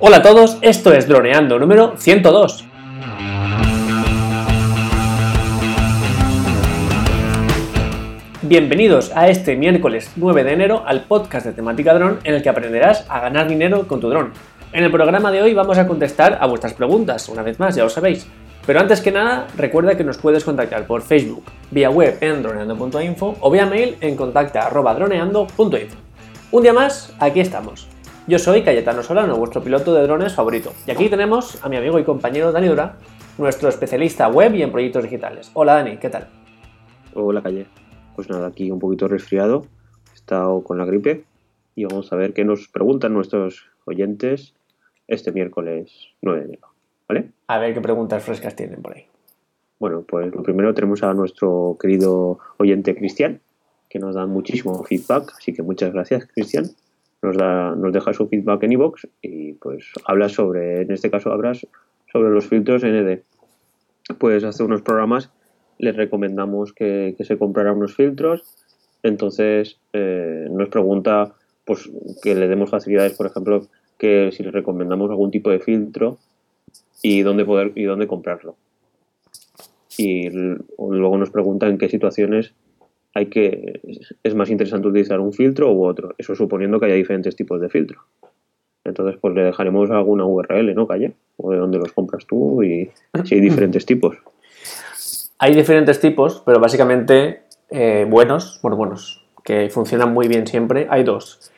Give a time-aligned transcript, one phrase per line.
[0.00, 2.64] Hola a todos, esto es Droneando número 102.
[8.42, 12.48] Bienvenidos a este miércoles 9 de enero al podcast de temática dron en el que
[12.48, 14.32] aprenderás a ganar dinero con tu dron.
[14.72, 17.82] En el programa de hoy vamos a contestar a vuestras preguntas, una vez más, ya
[17.82, 18.28] lo sabéis.
[18.64, 21.42] Pero antes que nada, recuerda que nos puedes contactar por Facebook,
[21.72, 25.96] vía web en droneando.info o vía mail en contacta.droneando.info.
[26.52, 27.88] Un día más, aquí estamos.
[28.28, 30.74] Yo soy Cayetano Solano, vuestro piloto de drones favorito.
[30.86, 32.98] Y aquí tenemos a mi amigo y compañero Dani Dura,
[33.38, 35.50] nuestro especialista web y en proyectos digitales.
[35.54, 36.28] Hola Dani, ¿qué tal?
[37.14, 37.64] Hola Calle.
[38.14, 39.64] Pues nada, aquí un poquito resfriado,
[40.12, 41.24] he estado con la gripe
[41.74, 44.52] y vamos a ver qué nos preguntan nuestros oyentes
[45.06, 46.68] este miércoles 9 de enero.
[47.08, 47.30] ¿Vale?
[47.46, 49.06] A ver qué preguntas frescas tienen por ahí.
[49.78, 53.40] Bueno, pues lo primero tenemos a nuestro querido oyente Cristian,
[53.88, 56.66] que nos da muchísimo feedback, así que muchas gracias Cristian.
[57.22, 61.32] Nos, da, nos deja su feedback en iVoox y pues habla sobre, en este caso
[61.32, 61.66] hablas
[62.12, 63.22] sobre los filtros ND.
[64.18, 65.30] Pues hace unos programas
[65.78, 68.54] les recomendamos que, que se comprara unos filtros,
[69.02, 71.34] entonces eh, nos pregunta
[71.64, 71.90] pues
[72.22, 73.66] que le demos facilidades, por ejemplo,
[73.98, 76.18] que si le recomendamos algún tipo de filtro
[77.02, 78.56] y dónde poder y dónde comprarlo.
[79.96, 82.54] Y luego nos pregunta en qué situaciones
[83.18, 83.80] hay que
[84.22, 87.68] es más interesante utilizar un filtro u otro, eso suponiendo que haya diferentes tipos de
[87.68, 88.02] filtro.
[88.84, 91.14] Entonces, pues le dejaremos alguna URL, ¿no, Calle?
[91.36, 92.90] O de dónde los compras tú y
[93.24, 94.16] si hay diferentes tipos.
[95.40, 100.86] Hay diferentes tipos, pero básicamente eh, buenos, bueno, buenos, que funcionan muy bien siempre.
[100.88, 101.50] Hay dos.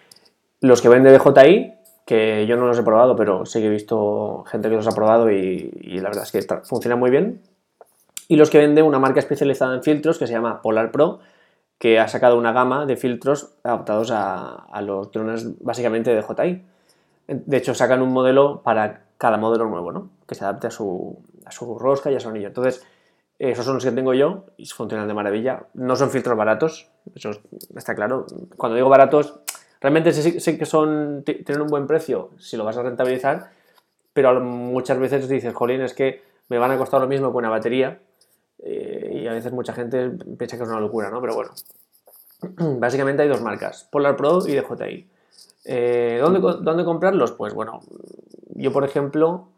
[0.63, 1.75] Los que vende DJI,
[2.07, 4.93] que yo no los he probado, pero sí que he visto gente que los ha
[4.93, 7.43] probado y, y la verdad es que funciona muy bien.
[8.29, 11.21] Y los que vende una marca especializada en filtros que se llama Polar Pro,
[11.81, 16.63] que ha sacado una gama de filtros adaptados a, a los drones básicamente de DJI.
[17.27, 20.11] De hecho, sacan un modelo para cada modelo nuevo, ¿no?
[20.29, 22.49] Que se adapte a su, a su rosca y a su anillo.
[22.49, 22.85] Entonces,
[23.39, 25.69] esos son los que tengo yo y funcionan de maravilla.
[25.73, 27.31] No son filtros baratos, eso
[27.75, 28.27] está claro.
[28.59, 29.41] Cuando digo baratos,
[29.81, 33.53] realmente sé, que son, tienen un buen precio si lo vas a rentabilizar,
[34.13, 37.49] pero muchas veces dices, jolín, es que me van a costar lo mismo que una
[37.49, 38.01] batería
[38.59, 41.21] eh, a veces mucha gente piensa que es una locura, ¿no?
[41.21, 41.53] Pero bueno,
[42.81, 45.11] básicamente hay dos marcas, Polar Pro y DJI.
[45.65, 47.33] Eh, ¿dónde, ¿Dónde comprarlos?
[47.33, 47.81] Pues bueno,
[48.55, 49.49] yo por ejemplo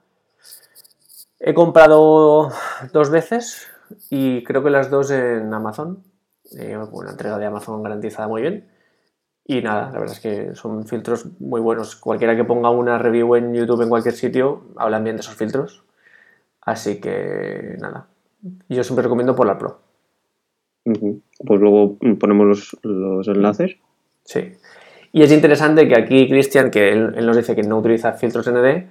[1.38, 2.50] he comprado
[2.92, 3.68] dos veces
[4.10, 6.02] y creo que las dos en Amazon.
[6.56, 8.68] Eh, una entrega de Amazon garantizada muy bien.
[9.44, 11.96] Y nada, la verdad es que son filtros muy buenos.
[11.96, 15.82] Cualquiera que ponga una review en YouTube en cualquier sitio, hablan bien de esos filtros.
[16.60, 18.06] Así que nada,
[18.68, 19.78] yo siempre recomiendo Polar Pro.
[20.84, 23.76] Pues luego ponemos los, los, enlaces.
[24.24, 24.52] Sí.
[25.12, 28.50] Y es interesante que aquí Cristian, que él, él, nos dice que no utiliza filtros
[28.50, 28.86] ND,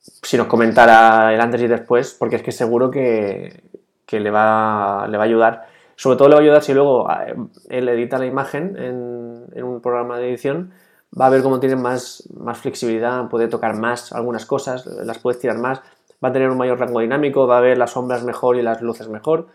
[0.00, 3.62] si nos comentara el antes y después, porque es que seguro que,
[4.06, 5.66] que le, va, le va a ayudar.
[5.94, 7.34] Sobre todo le va a ayudar si luego eh,
[7.68, 10.72] él edita la imagen en, en un programa de edición,
[11.18, 15.40] va a ver cómo tiene más, más flexibilidad, puede tocar más algunas cosas, las puedes
[15.40, 15.82] tirar más,
[16.22, 18.82] va a tener un mayor rango dinámico, va a ver las sombras mejor y las
[18.82, 19.48] luces mejor.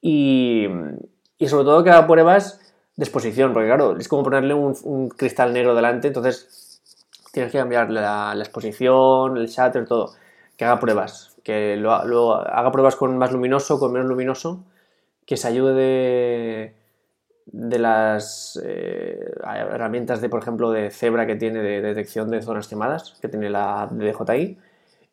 [0.00, 0.66] Y,
[1.38, 2.60] y sobre todo que haga pruebas
[2.96, 6.82] de exposición, porque claro, es como ponerle un, cristal negro delante, entonces
[7.32, 10.14] tienes que cambiar la, exposición, el shutter, todo.
[10.56, 14.64] Que haga pruebas que lo, haga pruebas con más luminoso, con menos luminoso,
[15.24, 16.74] que se ayude de,
[17.46, 22.66] de las eh, herramientas de, por ejemplo, de Zebra que tiene de detección de zonas
[22.66, 24.58] quemadas, que tiene la DJI,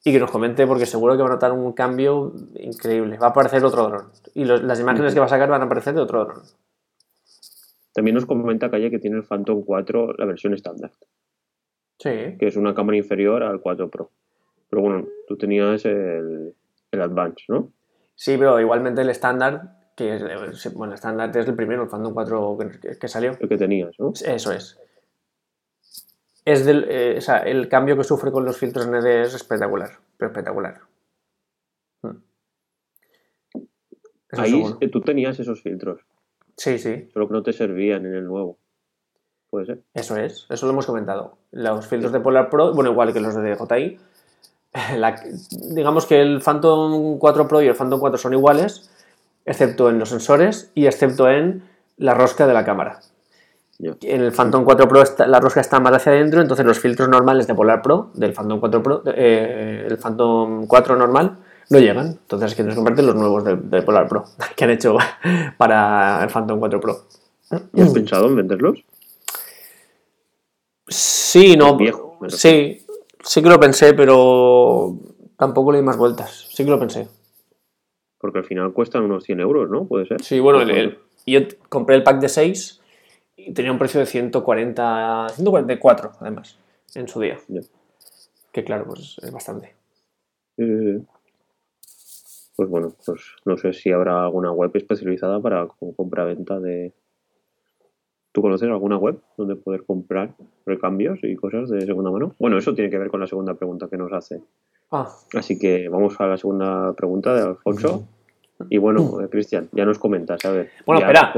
[0.03, 3.17] y que nos comente porque seguro que va a notar un cambio increíble.
[3.17, 4.05] Va a aparecer otro dron.
[4.33, 6.43] Y los, las imágenes que va a sacar van a aparecer de otro dron.
[7.93, 10.91] También nos comenta Calle que tiene el Phantom 4 la versión estándar.
[11.99, 12.35] Sí.
[12.37, 14.09] Que es una cámara inferior al 4 Pro.
[14.69, 16.53] Pero bueno, tú tenías el,
[16.91, 17.71] el Advance, ¿no?
[18.15, 22.13] Sí, pero igualmente el estándar, que es, bueno, el estándar es el primero, el Phantom
[22.13, 23.37] 4 que, que, salió.
[23.39, 24.11] El que tenías, ¿no?
[24.25, 24.79] Eso es.
[26.45, 29.91] Es del, eh, o sea, el cambio que sufre con los filtros ND es espectacular,
[30.17, 30.81] pero espectacular.
[32.01, 32.17] Hmm.
[34.29, 34.79] Eso Ahí seguro.
[34.91, 36.01] tú tenías esos filtros.
[36.57, 37.09] Sí, sí.
[37.13, 38.57] Pero que no te servían en el nuevo.
[39.49, 39.83] Puede ser.
[39.93, 41.37] Eso es, eso lo hemos comentado.
[41.51, 43.99] Los filtros de Polar Pro, bueno, igual que los de DJI,
[44.97, 45.15] la,
[45.51, 48.89] digamos que el Phantom 4 Pro y el Phantom 4 son iguales,
[49.45, 51.63] excepto en los sensores y excepto en
[51.97, 52.99] la rosca de la cámara.
[53.79, 53.95] Yeah.
[54.03, 57.09] En el Phantom 4 Pro está, la rosca está más hacia adentro, entonces los filtros
[57.09, 61.37] normales de Polar Pro, del Phantom 4 Pro, eh, el Phantom 4 normal,
[61.69, 62.07] no llegan.
[62.07, 64.25] Entonces es que tienes que comprarte los nuevos de, de, Polar Pro
[64.55, 64.95] que han hecho
[65.57, 67.01] para el Phantom 4 Pro.
[67.73, 68.83] ¿Y has pensado en venderlos?
[70.87, 71.75] Sí, no.
[71.77, 72.85] Viejo, sí,
[73.23, 74.97] Sí que lo pensé, pero
[75.37, 76.47] tampoco le di más vueltas.
[76.51, 77.07] Sí que lo pensé.
[78.19, 79.85] Porque al final cuestan unos 100 euros, ¿no?
[79.85, 80.21] Puede ser.
[80.21, 81.39] Sí, bueno, el- el- yo
[81.69, 82.81] compré el pack de 6
[83.35, 86.57] y tenía un precio de 140, 144, además,
[86.95, 87.37] en su día.
[88.51, 89.73] Que claro, pues es bastante.
[90.57, 91.01] Eh,
[92.55, 96.93] pues bueno, pues no sé si habrá alguna web especializada para co- compra-venta de...
[98.31, 100.33] ¿Tú conoces alguna web donde poder comprar
[100.65, 102.35] recambios y cosas de segunda mano?
[102.39, 104.41] Bueno, eso tiene que ver con la segunda pregunta que nos hace.
[104.91, 108.07] Ah, Así que vamos a la segunda pregunta de Alfonso.
[108.69, 110.71] Y bueno, eh, Cristian, ya nos comentas, a ver.
[110.85, 111.33] Bueno, espera.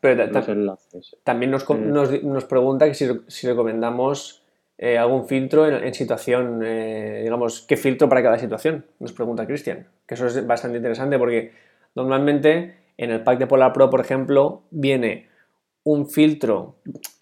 [0.00, 1.16] Pero ta- enlaces.
[1.24, 1.92] también nos, Mm.
[1.92, 4.42] nos, nos pregunta que si, si recomendamos
[4.78, 9.46] eh, algún filtro en, en situación, eh, digamos, qué filtro para cada situación, nos pregunta
[9.46, 9.86] Cristian.
[10.06, 11.52] Que eso es bastante interesante porque
[11.96, 15.26] normalmente en el pack de Polar Pro, por ejemplo, viene
[15.84, 16.76] un filtro,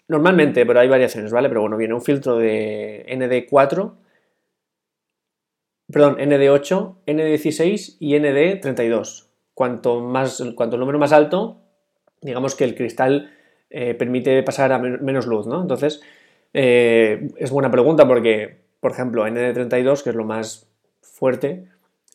[0.07, 1.47] normalmente, pero hay variaciones, ¿vale?
[1.49, 3.93] Pero bueno, viene un filtro de ND4,
[5.91, 9.26] perdón, ND8, ND16 y ND32.
[9.57, 11.57] Cuanto más, cuanto el número más alto,
[12.21, 13.31] digamos que el cristal
[13.71, 15.61] eh, permite pasar a men- menos luz, ¿no?
[15.61, 16.01] Entonces,
[16.53, 20.67] eh, es buena pregunta porque, por ejemplo, ND32, que es lo más
[21.01, 21.69] fuerte,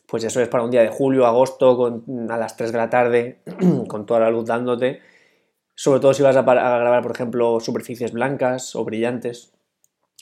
[0.07, 3.39] pues eso es para un día de julio, agosto, a las 3 de la tarde,
[3.89, 5.01] con toda la luz dándote.
[5.75, 6.43] Sobre todo si vas a, a
[6.79, 9.51] grabar, por ejemplo, superficies blancas o brillantes.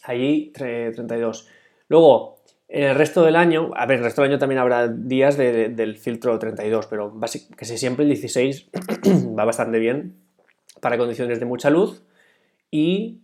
[0.04, 1.48] Allí tre- 32.
[1.90, 2.41] Luego,
[2.74, 5.70] el resto del año, a ver, el resto del año también habrá días de- de-
[5.70, 7.14] del filtro 32, pero
[7.56, 8.70] casi siempre el 16
[9.38, 10.16] va bastante bien
[10.80, 12.04] para condiciones de mucha luz
[12.72, 13.20] y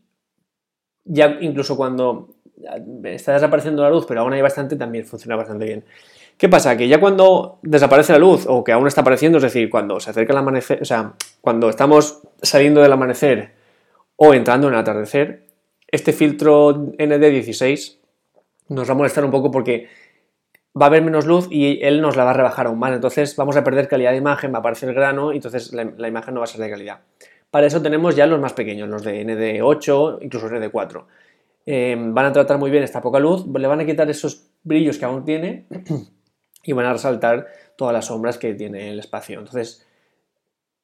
[1.05, 2.35] ya incluso cuando
[3.05, 5.85] está desapareciendo la luz, pero aún hay bastante, también funciona bastante bien.
[6.37, 6.75] ¿Qué pasa?
[6.75, 10.09] Que ya cuando desaparece la luz o que aún está apareciendo, es decir, cuando se
[10.09, 13.53] acerca el amanecer, o sea, cuando estamos saliendo del amanecer
[14.17, 15.47] o entrando en el atardecer,
[15.89, 17.97] este filtro ND16
[18.69, 19.87] nos va a molestar un poco porque
[20.79, 22.93] va a haber menos luz y él nos la va a rebajar aún más.
[22.93, 26.33] Entonces vamos a perder calidad de imagen, va a aparecer grano y entonces la, imagen
[26.33, 26.99] no va a ser de calidad.
[27.49, 31.05] Para eso tenemos ya los más pequeños, los de ND8, incluso ND4.
[31.65, 34.97] Eh, van a tratar muy bien esta poca luz, le van a quitar esos brillos
[34.97, 35.65] que aún tiene
[36.63, 39.39] y van a resaltar todas las sombras que tiene el espacio.
[39.39, 39.85] Entonces,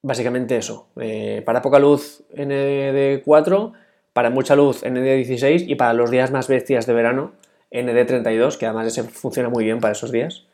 [0.02, 0.90] básicamente eso.
[1.00, 3.74] Eh, para poca luz ND4,
[4.14, 7.34] para mucha luz ND16 y para los días más bestias de verano
[7.74, 10.46] ND32, que además ese funciona muy bien para esos días.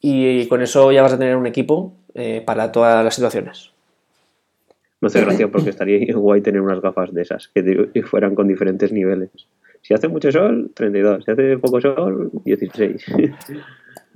[0.00, 3.72] Y, con eso ya vas a tener un equipo eh, para todas las situaciones.
[5.00, 8.92] Me hace gracia porque estaría guay tener unas gafas de esas que, fueran con diferentes
[8.92, 9.30] niveles.
[9.82, 11.24] Si hace mucho sol, 32.
[11.24, 13.06] Si hace poco sol, 16.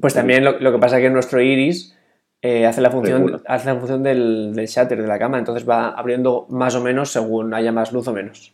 [0.01, 1.97] Pues también lo, lo que pasa es que nuestro iris
[2.41, 3.43] eh, hace la función, Regula.
[3.47, 7.13] hace la función del, del shutter de la cámara, entonces va abriendo más o menos
[7.13, 8.53] según haya más luz o menos.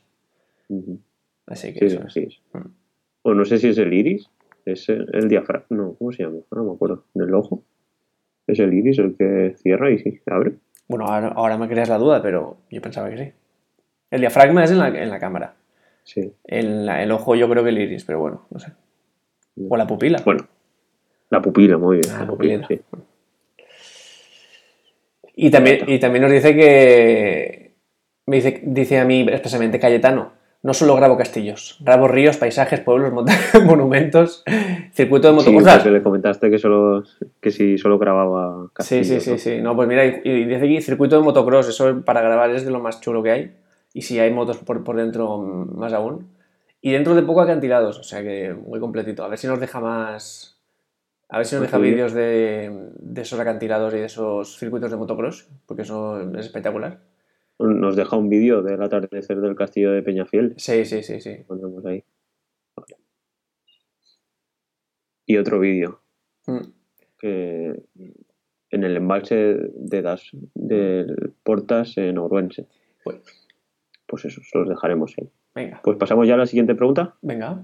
[1.46, 2.05] Así que sí, eso es.
[2.05, 2.40] así es.
[2.52, 2.69] Mm.
[3.28, 4.30] O no sé si es el iris,
[4.64, 5.66] es el, el diafragma.
[5.70, 6.38] No, ¿cómo se llama?
[6.50, 7.04] No me acuerdo.
[7.14, 7.62] ¿Del ojo?
[8.46, 10.52] Es el iris el que cierra y sí, abre.
[10.88, 13.32] Bueno, ahora, ahora me creas la duda, pero yo pensaba que sí.
[14.10, 15.54] El diafragma es en la, en la cámara.
[16.04, 16.32] Sí.
[16.44, 18.72] En la- el ojo yo creo que el iris, pero bueno, no sé.
[19.69, 20.22] O la pupila.
[20.25, 20.46] Bueno,
[21.28, 22.10] la pupila, muy bien.
[22.14, 22.80] Ah, la la pupila, pupila.
[22.96, 23.02] sí.
[25.36, 27.75] Y también, y también nos dice que.
[28.26, 30.32] Me dice, dice a mí expresamente Cayetano.
[30.60, 33.26] No solo grabo castillos, grabo ríos, paisajes, pueblos, mon-
[33.64, 34.43] monumentos,
[34.93, 35.75] circuito de Sí, motocross.
[35.76, 37.04] porque le comentaste que solo
[37.40, 39.38] que si solo grababa Sí, castillos, sí, sí, ¿no?
[39.38, 39.61] sí.
[39.62, 42.73] No, pues mira, y, y dice aquí circuito de motocross, eso para grabar es de
[42.73, 43.56] lo más chulo que hay.
[43.94, 46.28] Y si hay motos por, por dentro, más aún.
[46.80, 49.25] Y dentro de poco acantilados, o sea que muy completito.
[49.25, 50.56] A ver si nos deja más.
[51.28, 54.90] A ver si nos Pues deja vídeos de, de esos acantilados y de esos circuitos
[54.90, 56.99] de motocross, porque eso es espectacular.
[57.59, 60.55] Nos deja un vídeo del atardecer del castillo de Peñafiel.
[60.59, 61.37] Sí, sí, sí, sí.
[61.47, 62.05] Pondremos ahí.
[62.77, 62.97] Vale.
[65.27, 66.00] Y otro vídeo
[66.47, 66.61] Mm.
[67.19, 67.83] que
[68.71, 72.67] en el embalse de das del Portas en Ourense.
[73.05, 73.21] Pues,
[74.07, 75.29] Pues eso, se los dejaremos ahí.
[75.55, 77.17] venga, Pues pasamos ya a la siguiente pregunta.
[77.21, 77.62] venga.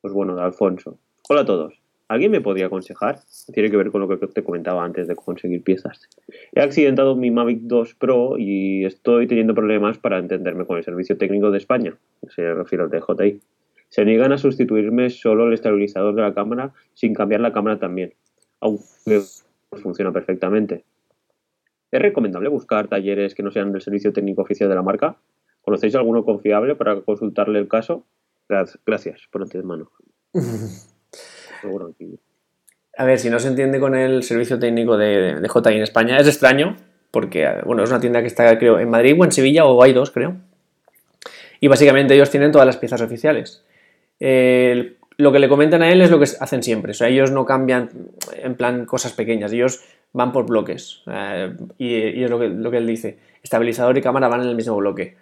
[0.00, 0.98] Pues bueno, de Alfonso.
[1.28, 1.82] Hola a todos.
[2.08, 3.18] ¿Alguien me podría aconsejar?
[3.52, 6.08] Tiene que ver con lo que te comentaba antes de conseguir piezas.
[6.52, 11.16] He accidentado mi Mavic 2 Pro y estoy teniendo problemas para entenderme con el servicio
[11.18, 11.96] técnico de España.
[12.28, 13.40] Se refiere al DJI.
[13.88, 18.14] Se niegan a sustituirme solo el estabilizador de la cámara sin cambiar la cámara también,
[18.60, 19.22] aunque
[19.72, 20.84] funciona perfectamente.
[21.90, 25.16] ¿Es recomendable buscar talleres que no sean del servicio técnico oficial de la marca?
[25.62, 28.04] ¿Conocéis alguno confiable para consultarle el caso?
[28.48, 29.90] Gra- Gracias por antemano.
[31.60, 31.92] Seguro
[32.96, 36.18] A ver, si no se entiende con el servicio técnico de, de JI en España,
[36.18, 36.76] es extraño,
[37.10, 39.92] porque bueno, es una tienda que está, creo, en Madrid o en Sevilla, o hay
[39.92, 40.36] dos, creo.
[41.60, 43.64] Y básicamente ellos tienen todas las piezas oficiales.
[45.18, 46.90] Lo que le comentan a él es lo que hacen siempre.
[46.90, 47.88] O sea, ellos no cambian
[48.34, 49.82] en plan cosas pequeñas, ellos
[50.12, 51.02] van por bloques.
[51.10, 53.18] Eh, y, es lo que, lo que, él dice.
[53.42, 55.16] Estabilizador y cámara van en el mismo bloque.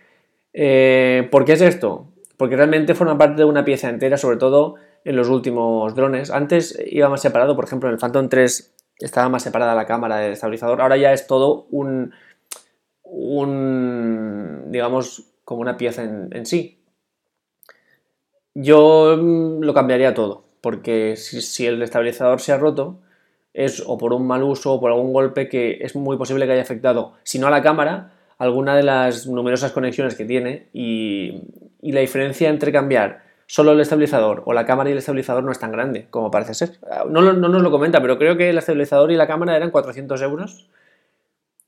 [0.52, 2.08] Eh, ¿Por qué es esto?
[2.36, 4.74] Porque realmente forma parte de una pieza entera, sobre todo
[5.04, 6.30] en los últimos drones.
[6.30, 10.18] Antes iba más separado, por ejemplo, en el Phantom 3 estaba más separada la cámara
[10.18, 10.80] del estabilizador.
[10.80, 12.12] Ahora ya es todo un,
[13.02, 16.84] un digamos, como una pieza en sí.
[18.54, 23.00] Yo mm, lo cambiaría todo, porque si, el estabilizador se ha roto,
[23.52, 26.52] es o por un mal uso o por algún golpe que es muy posible que
[26.52, 31.42] haya afectado, si no a la cámara, alguna de las numerosas conexiones que tiene y,
[31.82, 33.22] la diferencia entre cambiar
[33.54, 36.54] solo el estabilizador o la cámara y el estabilizador no es tan grande como parece
[36.54, 36.80] ser.
[37.08, 40.20] No, no, nos lo comenta, pero creo que el estabilizador y la cámara eran 400
[40.22, 40.68] euros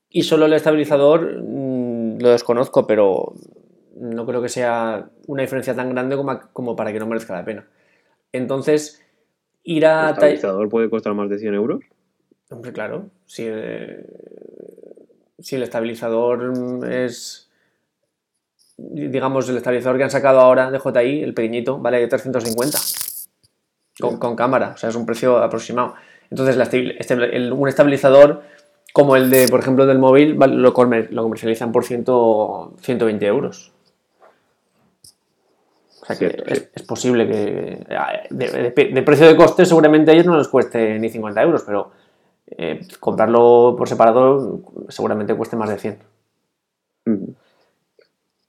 [0.09, 3.35] y solo el estabilizador mm, lo desconozco, pero
[3.95, 6.17] no creo que sea una diferencia tan grande
[6.51, 7.65] como, para que no merezca la pena.
[8.33, 9.01] Entonces,
[9.63, 10.09] ir a...
[10.09, 11.85] ¿El estabilizador puede costar más de 100 euros?
[12.49, 13.11] Hombre, claro.
[13.27, 14.05] Si, eh,
[15.39, 16.51] si el estabilizador
[16.91, 17.46] es...
[18.77, 22.77] Digamos, el estabilizador que han sacado ahora de JI, el pequeñito, vale 350.
[23.99, 25.95] Con, con cámara, o sea, es un precio aproximado.
[26.29, 26.55] Entonces,
[26.99, 28.43] este, un estabilizador
[28.93, 33.73] como el de, por ejemplo, del móvil, lo, comercializan por 120 euros
[36.09, 37.85] es, posible que
[38.29, 41.91] de, precio de coste seguramente a ellos no les cueste ni 50 euros, pero
[42.47, 45.99] eh, comprarlo por separado seguramente cueste más de 100.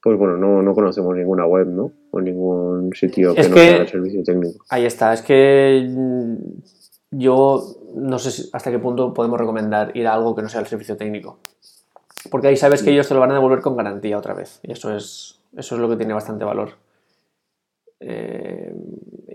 [0.09, 1.93] Pues bueno, no, conocemos ninguna web, ¿no?
[2.13, 4.65] O ningún sitio que, no tenga el servicio técnico.
[4.71, 6.35] Ahí está, es que mm,
[7.11, 7.63] yo
[7.95, 10.97] no sé hasta qué punto podemos recomendar ir a algo que no sea el servicio
[10.97, 11.41] técnico.
[12.31, 14.61] Porque ahí sabes que ellos te lo van a devolver con garantía otra vez.
[14.63, 16.71] Y eso es, eso es lo que tiene bastante valor.
[18.01, 18.75] Eh,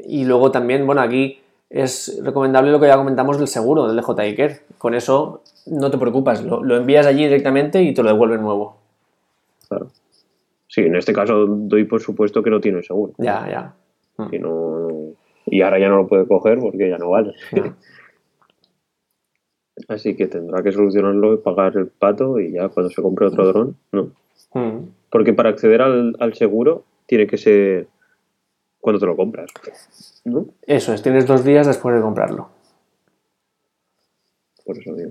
[0.05, 1.39] y luego también, bueno, aquí
[1.69, 4.63] es recomendable lo que ya comentamos del seguro, del DJ Iker.
[4.79, 8.77] Con eso no te preocupas, lo, envías allí directamente y te lo devuelven nuevo.
[9.69, 9.91] Claro.
[10.73, 13.13] Sí, en este caso doy por supuesto que no tiene seguro.
[13.19, 13.75] Ya, ya.
[14.17, 15.13] Mm.
[15.45, 17.35] y ahora ya no lo puede coger porque ya no vale.
[19.87, 23.77] Así que tendrá que solucionarlo, pagar el pato y ya cuando se compre otro dron,
[23.91, 24.13] no.
[24.55, 24.89] Mm.
[25.11, 27.87] Porque para acceder al, al seguro tiene que ser
[28.79, 29.51] cuando te lo compras.
[30.63, 32.49] Eso es, tienes dos días después de comprarlo.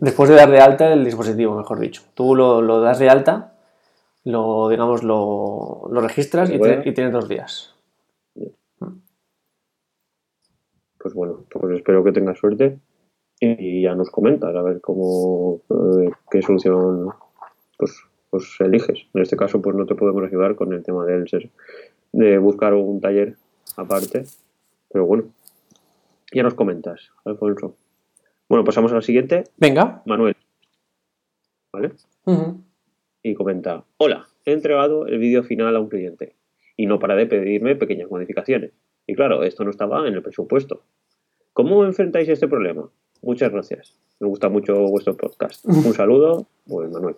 [0.00, 2.02] Después de dar de alta el dispositivo, mejor dicho.
[2.14, 3.51] Tú lo, das de alta,
[4.24, 6.58] lo, digamos, lo, registras y,
[6.92, 7.74] tienes dos días.
[10.98, 12.78] Pues bueno, pues espero que tengas suerte
[13.40, 17.10] y ya nos comentas a ver cómo, eh, qué solución
[17.76, 19.06] pues, pues eliges.
[19.12, 21.26] En este caso, pues no te podemos ayudar con el tema del
[22.12, 23.36] de buscar un taller
[23.76, 24.24] aparte.
[24.92, 25.24] Pero bueno,
[26.32, 27.74] ya nos comentas, Alfonso.
[28.48, 29.44] Bueno, pasamos a la siguiente.
[29.56, 30.02] Venga.
[30.06, 30.36] Manuel.
[31.72, 31.92] ¿Vale?
[33.22, 36.34] Y comenta, hola, he entregado el vídeo final a un cliente
[36.76, 38.72] y no para de pedirme pequeñas modificaciones.
[39.06, 40.82] Y claro, esto no estaba en el presupuesto.
[41.52, 42.88] ¿Cómo enfrentáis este problema?
[43.20, 43.94] Muchas gracias.
[44.18, 45.64] Me gusta mucho vuestro podcast.
[45.66, 47.16] Un saludo, pues Manuel.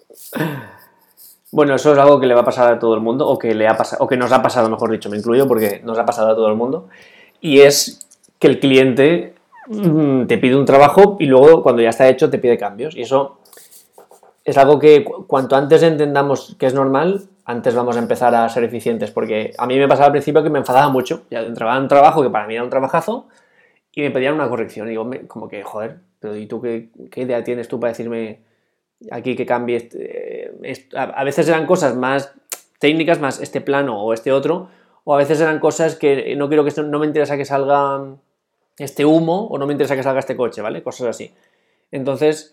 [1.50, 3.54] Bueno, eso es algo que le va a pasar a todo el mundo, o que,
[3.54, 6.04] le ha pasado, o que nos ha pasado, mejor dicho, me incluyo, porque nos ha
[6.04, 6.88] pasado a todo el mundo.
[7.40, 8.08] Y es
[8.38, 9.34] que el cliente
[9.68, 12.96] mm, te pide un trabajo y luego, cuando ya está hecho, te pide cambios.
[12.96, 13.38] Y eso
[14.44, 18.64] es algo que cuanto antes entendamos que es normal, antes vamos a empezar a ser
[18.64, 19.10] eficientes.
[19.10, 21.22] Porque a mí me pasaba al principio que me enfadaba mucho.
[21.30, 23.28] Ya entraba en un trabajo que para mí era un trabajazo
[23.92, 24.86] y me pedían una corrección.
[24.86, 28.40] Y digo, como que, joder, pero ¿y tú qué, qué idea tienes tú para decirme
[29.10, 29.76] aquí que cambie.
[30.62, 32.32] Este, a, veces eran cosas más
[32.78, 34.68] técnicas, más este plano o este otro,
[35.04, 38.16] o a veces eran cosas que no quiero que no me interesa que salga
[38.78, 40.82] este humo o no me interesa que salga este coche, ¿vale?
[40.82, 41.32] Cosas así.
[41.90, 42.52] Entonces,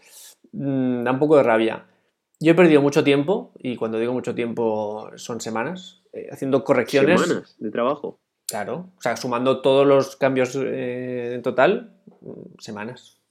[0.52, 1.86] mm, da un poco de rabia.
[2.40, 7.22] Yo he perdido mucho tiempo, y cuando digo mucho tiempo son semanas, eh, haciendo correcciones.
[7.22, 8.20] Semanas de trabajo.
[8.48, 13.22] Claro, o sea, sumando todos los cambios eh, en total, mm, semanas.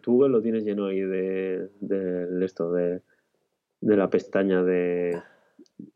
[0.00, 1.68] Tú lo tienes lleno ahí de,
[2.42, 3.02] esto, de,
[3.80, 5.20] la pestaña de,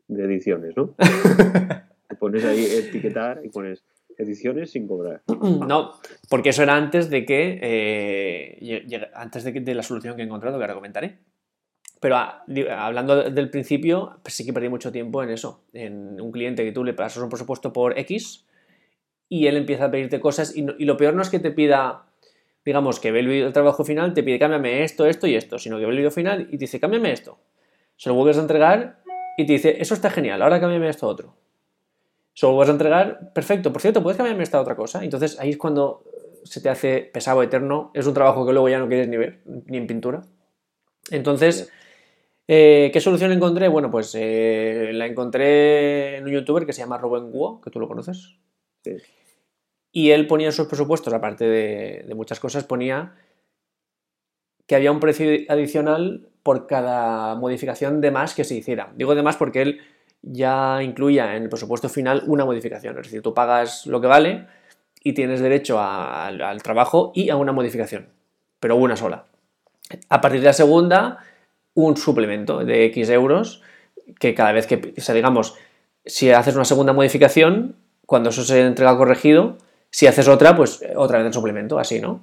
[0.09, 0.95] ediciones, ¿no?
[2.19, 3.83] pones ahí etiquetar y pones
[4.17, 5.21] ediciones sin cobrar.
[5.67, 5.93] No,
[6.29, 10.57] porque eso era antes de que, eh, antes de, que, la solución que he encontrado,
[10.57, 11.19] que ahora comentaré.
[11.99, 12.43] Pero ah,
[12.77, 15.63] hablando del principio, pues sí que perdí mucho tiempo en eso.
[15.73, 18.45] En un cliente que tú le pasas un presupuesto por X
[19.27, 22.05] y él empieza a pedirte cosas y, lo peor no es que te pida
[22.63, 25.85] digamos que ve el, trabajo final, te pide cámbiame esto, esto y esto, sino que
[25.85, 27.39] ve el vídeo final y te dice cámbiame esto.
[27.95, 29.01] Se lo vuelves a entregar
[29.37, 31.35] y te dice eso está genial, ahora cámbiame esto otro.
[32.35, 33.71] Solo vas a entregar, perfecto.
[33.71, 35.03] Por cierto, puedes cambiarme esta otra cosa.
[35.03, 36.03] Entonces ahí es cuando
[36.43, 37.91] se te hace pesado eterno.
[37.93, 40.21] Es un trabajo que luego ya no quieres ni ver, ni en pintura.
[41.11, 41.71] Entonces,
[42.45, 43.69] eh, ¿qué solución encontré?
[43.69, 47.79] Bueno, pues eh, la encontré en un youtuber que se llama Rubén Guo, que tú
[47.79, 48.35] lo conoces.
[48.83, 48.97] Sí.
[49.93, 53.15] Y él ponía en sus presupuestos, aparte de, de muchas cosas, ponía
[54.67, 58.91] que había un precio adicional por cada modificación de más que se hiciera.
[58.97, 59.79] Digo de más porque él
[60.25, 62.97] ya incluía en el presupuesto final una modificación.
[62.97, 64.47] Es decir, tú pagas lo que vale
[65.03, 68.09] y tienes derecho al, al trabajo y a una modificación,
[68.59, 69.25] pero una sola.
[70.09, 71.19] A partir de la segunda,
[71.75, 73.61] un suplemento de X euros
[74.19, 75.55] que cada vez que, o sea, digamos,
[76.05, 79.57] si haces una segunda modificación, cuando eso se entrega corregido,
[79.89, 82.21] si haces otra, pues otra vez el suplemento, así, ¿no?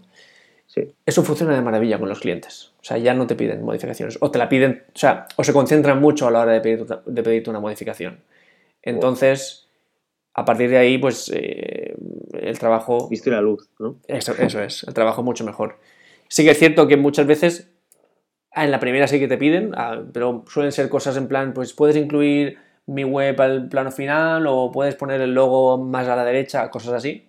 [0.72, 0.90] Sí.
[1.04, 2.72] Eso funciona de maravilla con los clientes.
[2.80, 4.16] O sea, ya no te piden modificaciones.
[4.22, 6.86] O te la piden, o sea, o se concentran mucho a la hora de, pedir,
[6.86, 8.20] de pedirte una modificación.
[8.80, 9.68] Entonces,
[10.32, 11.94] a partir de ahí, pues eh,
[12.32, 13.06] el trabajo.
[13.10, 13.96] Viste la luz, ¿no?
[14.08, 15.78] Eso, eso es, el trabajo mucho mejor.
[16.28, 17.70] Sí que es cierto que muchas veces
[18.54, 21.74] en la primera sí que te piden, ah, pero suelen ser cosas en plan, pues
[21.74, 26.24] puedes incluir mi web al plano final o puedes poner el logo más a la
[26.24, 27.28] derecha, cosas así.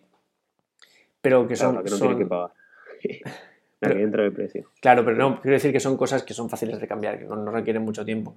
[1.20, 1.72] Pero que son.
[1.72, 2.52] Claro, que no son- tiene que pagar.
[3.24, 3.32] la
[3.80, 4.70] Pero- que entra el precio.
[4.82, 7.36] Claro, pero no, quiero decir que son cosas que son fáciles de cambiar, que no,
[7.36, 8.36] no requieren mucho tiempo.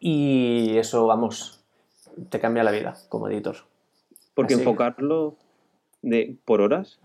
[0.00, 1.64] Y eso, vamos,
[2.30, 3.56] te cambia la vida como editor.
[4.34, 4.62] Porque Así.
[4.62, 5.36] enfocarlo
[6.02, 6.98] de por horas,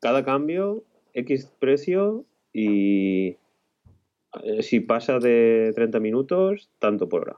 [0.00, 0.84] cada cambio,
[1.14, 3.36] X precio y
[4.44, 7.36] eh, si pasa de 30 minutos, tanto por hora.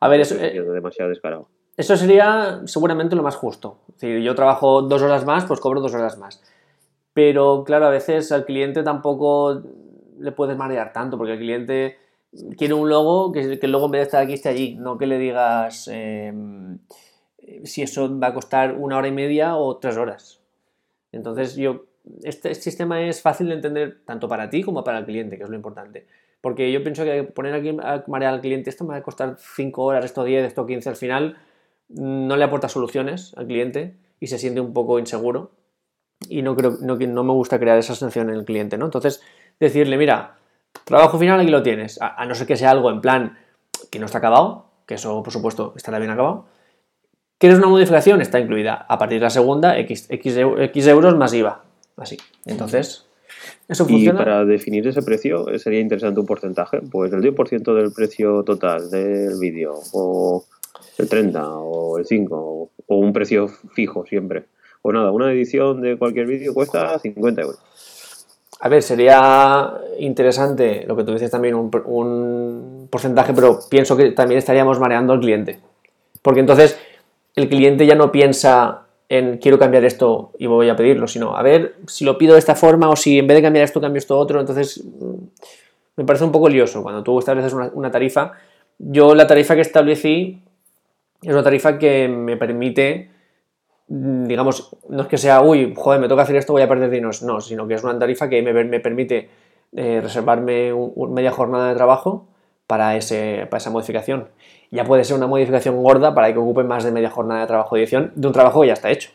[0.00, 1.48] A ver, eso, Es eh, demasiado descarado.
[1.76, 3.78] eso sería seguramente lo más justo.
[3.88, 6.42] Es decir, yo trabajo dos horas más, pues cobro dos horas más.
[7.22, 9.62] Pero claro, a veces al cliente tampoco
[10.18, 11.98] le puedes marear tanto, porque el cliente
[12.56, 14.96] quiere un logo que, que el logo en vez de estar aquí esté allí, no
[14.96, 16.32] que le digas eh,
[17.64, 20.40] si eso va a costar una hora y media o tres horas.
[21.12, 21.84] Entonces yo,
[22.22, 25.50] este sistema es fácil de entender tanto para ti como para el cliente, que es
[25.50, 26.06] lo importante.
[26.40, 29.36] Porque yo pienso que poner aquí a marear al cliente, esto me va a costar
[29.38, 31.36] 5 horas, esto 10, esto 15, al final
[31.90, 35.59] no le aporta soluciones al cliente y se siente un poco inseguro
[36.30, 38.86] y no creo no, no me gusta crear esa sensación en el cliente, ¿no?
[38.86, 39.22] Entonces,
[39.58, 40.36] decirle, mira,
[40.84, 43.38] trabajo final aquí lo tienes, a, a no ser que sea algo en plan
[43.90, 46.46] que no está acabado, que eso por supuesto estará bien acabado.
[47.38, 48.20] ¿Quieres una modificación?
[48.20, 48.84] Está incluida.
[48.88, 51.64] A partir de la segunda, X, X, X euros más IVA.
[51.96, 52.18] Así.
[52.44, 53.06] Entonces,
[53.66, 54.18] eso Y funciona.
[54.18, 58.90] para definir ese precio eh, sería interesante un porcentaje, pues el 10% del precio total
[58.90, 60.44] del vídeo, o
[60.98, 64.44] el 30, o el 5, o, o un precio fijo siempre.
[64.82, 67.58] O nada, una edición de cualquier vídeo cuesta 50 euros.
[68.60, 73.96] A ver, sería interesante lo que tú dices también, un, por- un porcentaje, pero pienso
[73.96, 75.60] que también estaríamos mareando al cliente.
[76.22, 76.78] Porque entonces
[77.36, 81.42] el cliente ya no piensa en quiero cambiar esto y voy a pedirlo, sino a
[81.42, 83.98] ver si lo pido de esta forma o si en vez de cambiar esto cambio
[83.98, 84.40] esto otro.
[84.40, 85.14] Entonces mm,
[85.96, 88.32] me parece un poco lioso cuando tú estableces una, tarifa.
[88.78, 90.42] Yo la tarifa que establecí
[91.22, 93.10] es una tarifa que me permite
[93.92, 97.10] digamos, no es que sea, uy, joder, me toca hacer esto, voy a perder dinero,
[97.24, 99.28] no, sino que es una tarifa que me, me permite
[99.72, 102.26] eh, reservarme un- un media jornada de trabajo
[102.68, 104.28] para, ese, para esa modificación.
[104.70, 107.74] Ya puede ser una modificación gorda para que ocupe más de media jornada de trabajo
[107.74, 109.10] de edición de un trabajo que ya está hecho.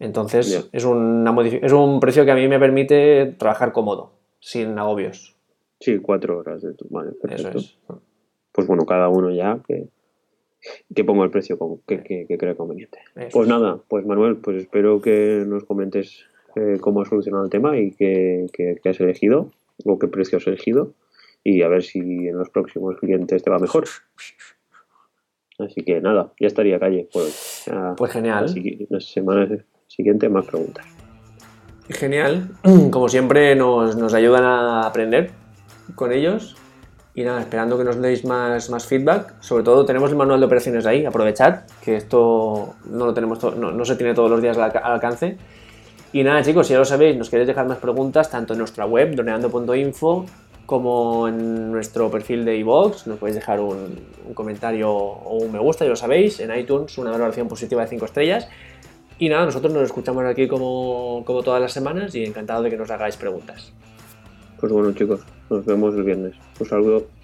[0.00, 5.34] Entonces, es, una es un precio que a mí me permite trabajar cómodo, sin agobios.
[5.80, 6.86] Sí, cuatro horas de tu.
[6.90, 7.58] Vale, Eso perfecto.
[7.58, 7.76] es.
[8.52, 9.88] Pues bueno, cada uno ya que,
[10.94, 12.98] que ponga el precio que, que, conveniente.
[13.16, 13.48] Eso Pues es.
[13.48, 16.24] nada, pues Manuel, pues espero que nos comentes
[16.56, 19.50] eh, cómo has solucionado el tema y qué, qué- qué has elegido
[19.84, 20.92] o qué precio has elegido
[21.44, 23.84] y a ver si en los próximos clientes te va mejor.
[25.58, 27.08] Así que nada, ya estaría calle.
[27.12, 28.46] Pues, ya Pues genial.
[28.90, 29.48] la semana
[29.86, 30.86] siguiente más preguntas.
[31.88, 32.50] Genial.
[32.90, 35.30] Como siempre, nos, nos ayudan a aprender
[35.94, 36.56] con ellos.
[37.14, 39.34] Y nada, esperando que nos deis más, más feedback.
[39.40, 41.04] Sobre todo, tenemos el manual de operaciones ahí.
[41.04, 44.92] Aprovechad, que esto no lo tenemos no, no se tiene todos los días al, al
[44.92, 45.36] alcance.
[46.12, 48.86] Y nada, chicos, si ya lo sabéis, nos queréis dejar más preguntas tanto en nuestra
[48.86, 50.26] web, doneando.info,
[50.64, 53.06] como en nuestro perfil de iVoox.
[53.06, 56.40] Nos podéis dejar un, un comentario o un me gusta, ya lo sabéis.
[56.40, 58.48] En iTunes, una valoración positiva de 5 estrellas.
[59.18, 62.76] Y nada, nosotros nos escuchamos aquí como, como todas las semanas y encantado de que
[62.76, 63.72] nos hagáis preguntas.
[64.60, 66.34] Pues bueno chicos, nos vemos el viernes.
[66.58, 67.17] Un saludo.